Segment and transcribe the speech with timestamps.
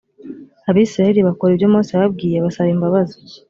[0.69, 3.17] abisirayeli bakora ibyo mose yababwiye basaba imbabazi